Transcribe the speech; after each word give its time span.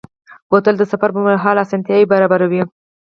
بوتل 0.49 0.75
د 0.77 0.83
سفر 0.91 1.09
پر 1.15 1.21
مهال 1.27 1.57
آسانتیا 1.63 1.95
برابروي. 2.13 2.61